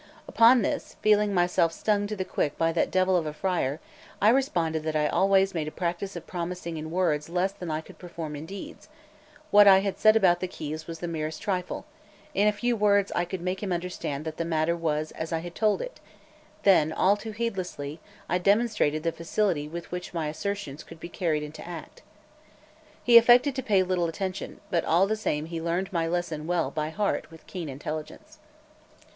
Upon 0.27 0.63
this, 0.63 0.95
feeling 1.03 1.31
myself 1.31 1.71
stung 1.71 2.07
to 2.07 2.15
the 2.15 2.25
quick 2.25 2.57
by 2.57 2.71
that 2.71 2.89
devil 2.89 3.15
of 3.15 3.27
a 3.27 3.33
friar, 3.33 3.79
I 4.19 4.29
responded 4.29 4.81
that 4.81 4.95
I 4.95 5.05
always 5.07 5.53
made 5.53 5.67
a 5.67 5.71
practice 5.71 6.15
of 6.15 6.25
promising 6.25 6.77
in 6.77 6.89
words 6.89 7.29
less 7.29 7.51
than 7.51 7.69
I 7.69 7.81
could 7.81 7.99
perform 7.99 8.35
in 8.35 8.47
deeds; 8.47 8.89
what 9.51 9.67
I 9.67 9.81
had 9.81 9.99
said 9.99 10.15
about 10.15 10.39
the 10.39 10.47
keys 10.47 10.87
was 10.87 11.01
the 11.01 11.07
merest 11.07 11.39
trifle; 11.43 11.85
in 12.33 12.47
a 12.47 12.51
few 12.51 12.75
words 12.75 13.11
I 13.11 13.25
could 13.25 13.41
make 13.41 13.61
him 13.61 13.71
understand 13.71 14.25
that 14.25 14.37
the 14.37 14.43
matter 14.43 14.75
was 14.75 15.11
as 15.11 15.31
I 15.31 15.37
had 15.37 15.53
told 15.53 15.83
it; 15.83 15.99
then, 16.63 16.91
all 16.91 17.15
too 17.15 17.29
heedlessly, 17.29 17.99
I 18.27 18.39
demonstrated 18.39 19.03
the 19.03 19.11
facility 19.11 19.67
with 19.67 19.91
which 19.91 20.15
my 20.15 20.29
assertions 20.29 20.83
could 20.83 20.99
be 20.99 21.09
carried 21.09 21.43
into 21.43 21.63
act. 21.67 22.01
He 23.03 23.19
affected 23.19 23.53
to 23.55 23.61
pay 23.61 23.83
little 23.83 24.07
attention; 24.09 24.61
but 24.71 24.83
all 24.83 25.05
the 25.05 25.15
same 25.15 25.45
he 25.45 25.61
learned 25.61 25.93
my 25.93 26.07
lesson 26.07 26.47
well 26.47 26.71
by 26.71 26.89
heart 26.89 27.29
with 27.29 27.45
keen 27.45 27.69
intelligence. 27.69 28.39